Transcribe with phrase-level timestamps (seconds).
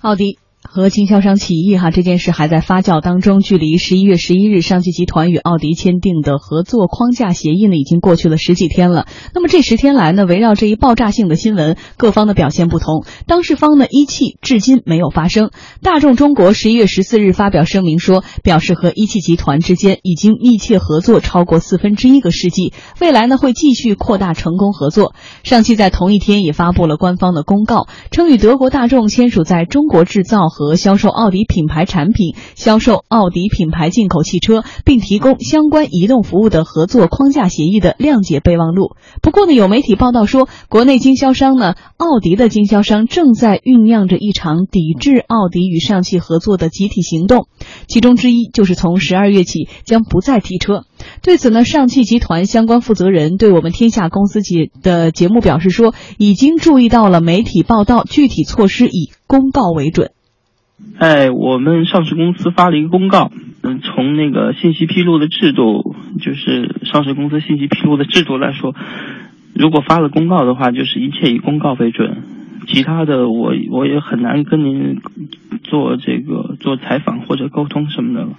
[0.00, 0.38] 奥迪。
[0.72, 9.08] 和经销商起义哈这件事还在发酵当中，距离十一月十一日上汽集团与奥迪签订的合作框架协议呢，已经过去了十几天了。
[9.34, 13.04] 那么这十天来呢，围绕这一爆炸性的新闻，各方的表现不同。
[13.26, 15.50] 当事方呢，一汽至今没有发声。
[15.82, 25.16] 大众中国十一月十四日发表声明说，表示和一汽集团之间已经密切合作超过四分之一个世纪，未来呢会继续扩大成功合作。
[25.42, 30.59] 上汽在同一天也发布了官方的公告，称与德国大众签署在中国制造。
[30.60, 38.94] 和销售奥迪品牌产品、销售奥迪品牌进口汽车，并提供相关移动服务的合作框架协议的谅解备忘录。
[39.22, 47.46] 不过呢，有媒体报道说，国内经销商呢，奥迪的经销商正在酝酿着一场抵制奥迪与上汽合作的集体行动，
[47.88, 50.84] 其中之一就是从十二月起将不再提车。
[51.22, 60.10] 对此呢，上汽集团相关负责人对我们天下公司节的节目表示说，已经注意到了媒体报道，具体措施以公告为准。
[60.98, 63.30] 哎，我们上市公司发了一个公告，
[63.62, 68.74] 嗯，从那个信息披露的制度，就是上市公司信息披露的制度来说，
[69.54, 72.22] 如果发了公告的话，就是一切以公告为准，
[72.66, 75.00] 其他的我我也很难跟您
[75.64, 78.32] 做这个做采访或者沟通什么的了。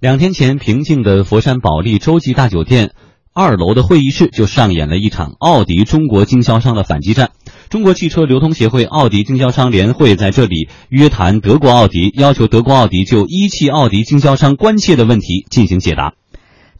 [0.00, 2.90] 两天前，平静的佛山保利洲际大酒店。
[3.36, 7.32] 二楼的会议室就上演了一场奥迪中国经销商的反击战。
[7.68, 16.14] 中国汽车流通协会奥迪经销商联会在这里约谈德国奥迪，要求德国奥迪就一汽奥迪经销商关切的问题进行解答。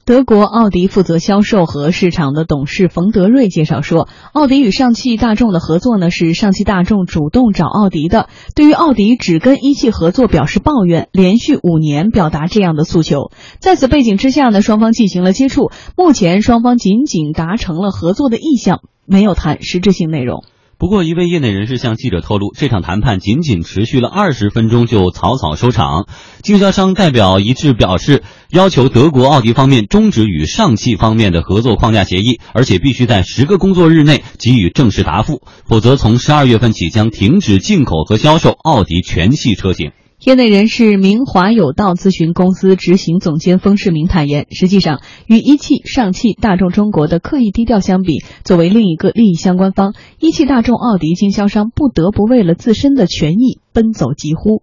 [0.06, 8.28] 德国奥迪负责销售和市场的董事冯德瑞介绍说，奥迪与上汽大众的合作呢是上汽大众主动找奥迪的。
[8.54, 13.30] 对于奥迪只跟一汽合作表示抱怨，连续五年表达这样的诉求。
[13.60, 20.44] 在此背景之下呢，双方进行了接触，目前双方仅仅达成了合作的意向，没有谈实质性内容。
[20.76, 26.06] 不过，一位业内人士向记者透露，这场谈判仅仅持续了二十分钟就草草收场。
[26.42, 39.92] 经销商代表一致表示，要求德国奥迪方面终止与上汽方面的合作框架协议，而且必须在十个工作日内给予正式答复，否则从十二月份起将停止进口和销售奥迪全系车型。
[40.24, 54.62] 业内人士明华有道咨询公司执行总监封世明坦言，实际上与一汽、上汽、大众中国的刻意低调相比，作为另一个利益相关方，一汽大众奥迪经销商不得不为了自身的权益奔走疾呼。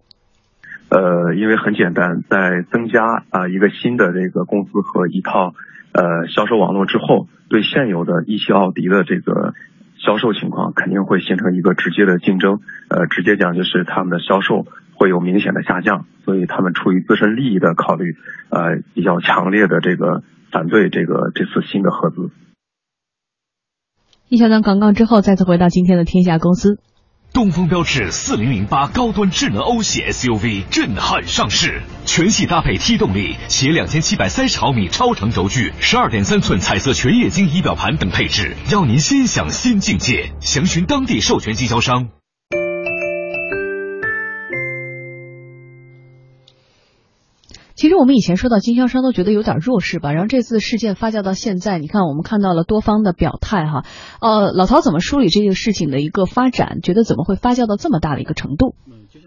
[0.88, 5.54] 呃，因为很简单，在增加啊一个新的这个公司和一套
[5.92, 9.54] 呃销售网络之后，对现有的一汽奥迪的这个
[10.04, 12.58] 销售情况肯定会形成一个直接的竞争。
[12.88, 14.66] 呃，直接讲就是他们的销售。
[15.02, 18.14] 会有明显的下降，所以他们出于自身利益的考虑，
[18.50, 22.30] 呃，比较强烈的这个反对这个这次新的合资。
[24.28, 26.78] 一小段广告之后，再次回到今天的天下公司。
[27.32, 40.30] 东风标致四零零八高端智能欧系 SUV 震撼上市，全系搭配 T 动力，携两千七百三十毫米超长轴距、十二点三寸彩色全液晶仪表盘等配置，邀您心享新境界。
[40.38, 42.21] 详询当地授权经销商。
[47.82, 53.84] 其实我们以前说到经销商都觉得有点弱势吧，然后这次事件发酵到现在，你看我们看到了多方的表态哈，
[54.20, 56.78] 呃，老曹怎么梳理这个事情的一个发展？
[56.80, 58.76] 觉得怎么会发酵到这么大的一个程度？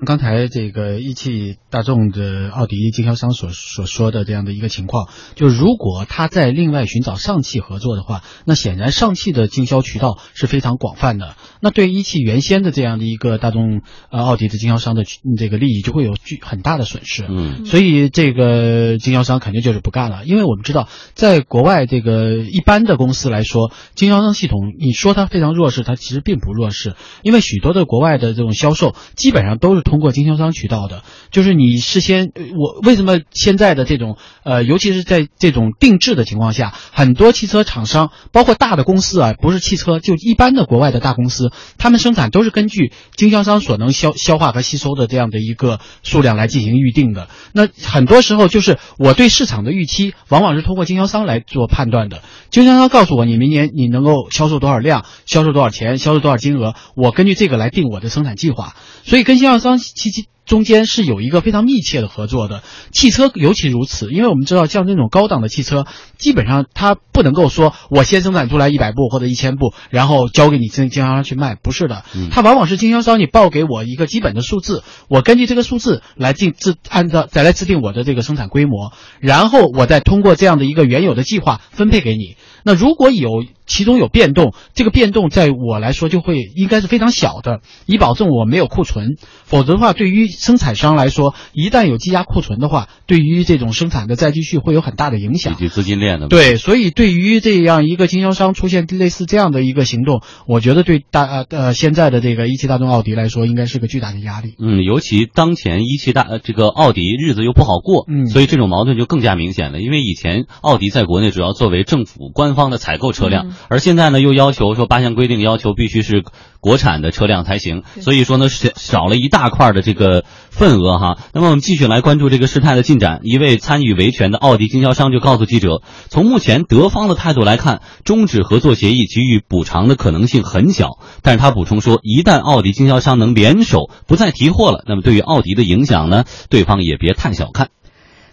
[0.06, 11.36] 刚才这个一汽大众的奥迪经销商所所说的这样的一个情况，就如果他在另外寻找上汽合作的话，那显然上汽的经销渠道是非常广泛的。
[11.62, 15.04] 那对一汽原先的这样的一个大众呃奥迪的经销商的
[15.38, 17.26] 这个利益就会有巨很大的损失。
[17.28, 29.86] 嗯，所以这个经销商肯定就是不干了，因为我们知道，在国外这个一般的公司来说，经销商系统你说它非常弱势，它其实并不弱势，因为许多的国外的这种销售基本上都是。
[29.86, 47.28] 通过经销商渠道的，就是你事先，我为什么现在的这种，呃，尤其是在这种定制的情况下，很多汽车厂商，包括大的公司啊，不是汽车，就一般的国外的大公司，他们生产都是根据经销商所能消消化和吸收的这样的一个数量来进行预定的。
[47.54, 52.24] 那很多时候就是我对市场的预期，往往是通过经销商来做判断的。
[52.50, 58.74] 经销商告诉我，你明年你能够销售多少量，销售多少钱，销售多少金额，我根据这个来定我的生产计划。
[59.04, 59.65] 所以跟经销商。
[59.78, 82.36] 其其中间是有一个非常密切的合作的，汽车尤其如此，因为我们知道像这种高档的汽车，基本上它不能够说我先生产出来一百部或者一千部，然后交给你经经销商去卖，不是的，它往往是经销商你报给我一个基本的数字，我根据这个数字来定制，按照再来制定我的这个生产规模，然后我再通过这样的一个原有的计划分配给你。
[82.66, 89.18] 那如果有其中有变动，这个变动在我来说就会应该是非常小的，以保证我没有库存。
[89.44, 96.28] 否则的话，对于生产商来说，一旦有积压库存的话，对于这种生产的再继续会有很大的影响，以及资金链的。
[96.28, 104.56] 对，所以对于这样一个经销商出现类似这样的一个行动，我觉得对大呃呃现在的这个一汽大众奥迪来说，应该是个巨大的压力。
[104.60, 109.82] 嗯，尤其当前一汽大呃这个奥迪日子又不好过，嗯，所以这种矛盾就更加明显了。
[109.82, 116.24] 因为以前奥迪在国内主要作为政府官方的采购车辆，而现在呢又要求说八项规定要求必须是
[116.60, 121.18] 国产的车辆才行，所以说呢少少了一大块的这个份额哈。
[121.34, 123.20] 那么我们继续来关注这个事态的进展。
[123.24, 130.98] 一位参与维权的奥迪经销商就告诉记者，从目前德方的态度来看，终止合作协议给予补偿的可能性很小。
[131.22, 137.70] 但是他补充说，一旦奥迪经销商能联手不再提货了，那么对于奥迪的影响呢，对方也别太小看。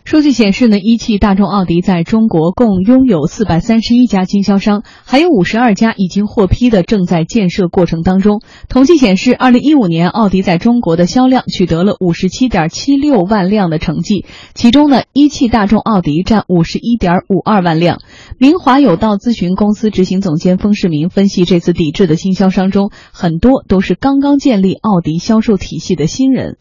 [0.04, 8.42] 数据显示呢，一汽大众奥迪在中国共拥有四百三十一家经销商，还有五十二家已经获批的正在建设过程当中。
[8.68, 18.00] 统计显示，二零一五年奥迪在中国的销量取得了五十七点七六万辆的成绩，其中呢，一汽大众奥迪占五十一点五二万辆。
[18.38, 26.58] 明华有道咨询公司执行总监封世明分析，这次抵制的经销商中，很多都是刚刚建立奥迪销售体系的新人。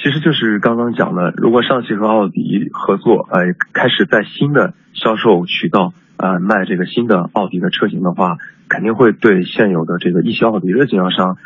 [0.00, 3.40] 其实就是刚刚讲的，如果上汽和奥迪合作，呃，
[3.72, 11.36] 开始在新的销售渠道，呃，卖这个新的奥迪的车型的话，肯定会对现有的这个一汽奥迪的经销商，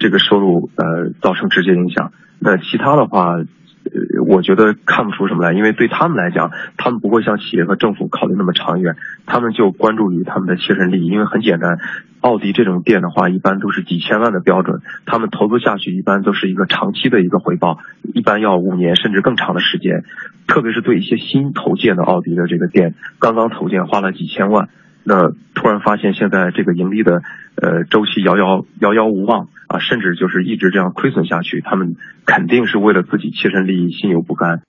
[0.00, 2.12] 这个收入呃造成直接影响。
[2.38, 3.36] 那其他的话，
[3.84, 8.96] 呃，我觉得看不出什么来，因为对他们来讲，他们不会像企业和政府考虑那么长远，
[9.26, 11.06] 他们就关注于他们的切身利益。
[11.06, 11.78] 因为很简单，
[12.20, 17.78] 奥迪这种店的话，一般都是几千万的标准，他们投资下去一般都是一个长期的一个回报，
[18.14, 20.04] 一般要五年甚至更长的时间。
[20.46, 24.68] 特别是对一些新投建的奥迪的这个店，刚刚投建花了几千万，
[25.08, 27.22] 那突然发现现在这个盈利的
[27.56, 31.96] 呃周期遥遥遥遥无望啊，甚至就是一直这样亏损下去，他们
[32.26, 34.60] 肯定是为了自己切身利益心有不甘。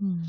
[0.00, 0.22] 嗯。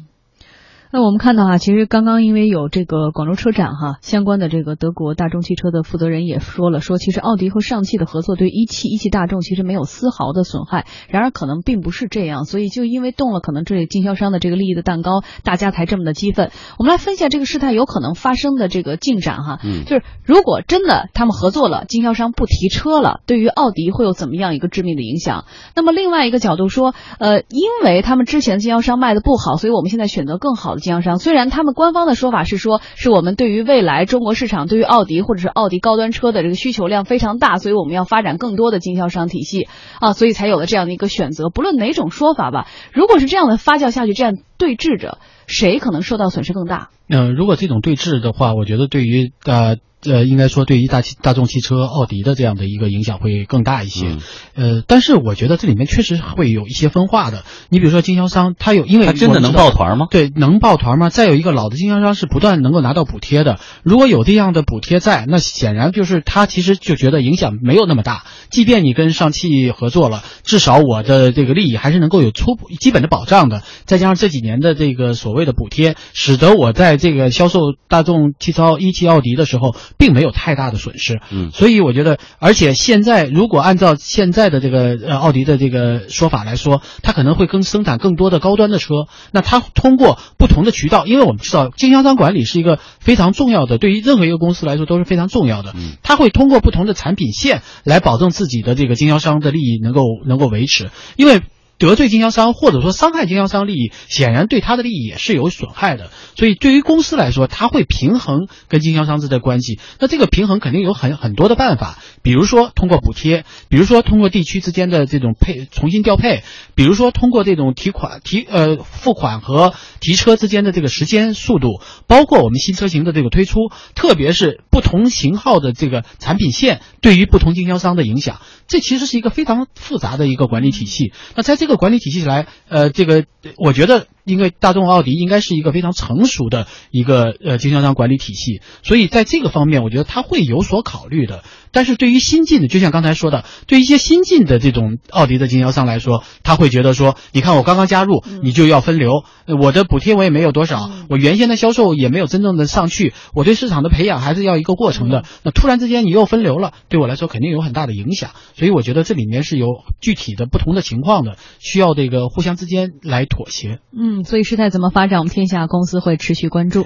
[0.93, 10.85] 那我们看到啊，其实刚刚因为有这个广州车展哈，相关的这个德国大众汽车的负责人也说了，说其实奥迪和上汽的合作对一汽、一汽大众其实没有丝毫的损害。
[11.07, 16.51] 然而可能并不是这样，所以就因为动了可能这里经销商的这个利益的蛋糕，大家才这么的激愤。
[16.77, 25.45] 我们来分析下这个事态有可能发生的这个进展哈，嗯，就是如果真的他们合作了，经销商不提车了，对于奥迪会有怎么样一个致命的影响？
[25.73, 31.17] 那么另外一个角度说，呃，因为他们之前经销商卖的不好，所以我们现在选择更好的经销商。
[31.17, 39.69] 虽然他们官方的说法是说，是我们对于未来中国市场对于奥迪或者是奥迪高端车的这个需求量非常大，所以我们要发展更多的经销商体系
[40.01, 41.49] 啊，所以才有了这样的一个选择。
[41.49, 46.89] 不论哪种说法吧，如果是这样的发酵下去，这样对峙着，谁可能受到损失更大？
[47.07, 54.07] 嗯、如果这种对峙的话，我觉得对于呃呃，应该说对于大汽大众汽车、奥迪的这样的一个影响会更大一些。
[54.07, 54.19] 嗯
[54.53, 57.43] 呃，但是我觉得这里面确实会有一些分化的。
[57.69, 60.07] 你比如说经销商，他有因为他真的能抱团吗？
[60.09, 61.09] 对，能抱团吗？
[61.09, 68.25] 再有一个老的经销商是不断能够拿到补贴的，如果有这样的补贴在，那显然就是他其实就觉得影响没有那么大。
[68.49, 73.61] 即便你跟上汽合作了，至少我的这个利益还是能够有初步基本的保障的。
[73.85, 81.19] 再加上这几年的这个所谓的补贴，使得我在这个销售大众汽车一汽奥迪的时候，并没有太大的损失。
[81.31, 89.07] 嗯所以我觉得，而且现在如果按照现在的这个呃奥迪的这个说法来说，它可能会更生产更多的高端的车。
[89.31, 95.73] 那它通过不同的渠道，因为我们知道经销商管理是一个非常重要的，对于任何一个公司来说都是非常重要的。
[95.75, 101.41] 嗯它会通过不同的产品线来保证自己的这个经销商的利益能够能够维持，因为。
[101.81, 106.11] 得罪经销商或者说伤害经销商利益，显然对他的利益也是有损害的。
[106.35, 109.79] 所以对于公司来说，他会平衡跟经销商之间的关系。
[109.99, 116.43] 那这个平衡肯定有很很多的办法，比如说通过补贴，比如说通过地区之间的这种配重新调配，
[116.75, 128.39] 比如说通过这种提款提呃付款和提车之间的这个时间速度，包括我们新车型的这个推出，特别是不同型号的这个产品线对于不同经销商的影响，
[128.71, 131.11] 这其实是一个非常复杂的一个管理体系。
[131.35, 133.25] 那在这个管理体系来，呃，这个
[133.57, 141.43] 我觉得，因为大众奥迪应该是一个非常成熟的一个呃经销商管理体系，所以在这个方面，我觉得他会有所考虑的。
[141.73, 155.23] 但是对于新进的，就像刚才说的，对一些新进的这种奥迪的经销商来说，他会觉得说，你看我刚刚加入，你就要分流，呃我的补贴我也没有多少，我原先的销售也没有真正的上去，我对市场的培养还是要一个过程的。
[155.43, 158.31] 那突然之间你又分流了，对我来说肯定有很大的影响。
[158.53, 159.67] 所以我觉得这里面是有
[160.01, 163.79] 具体的不同的情况的，需要这个互相之间来妥协。
[164.11, 166.85] 嗯，所以事态怎么发展，我们天下公司会持续关注。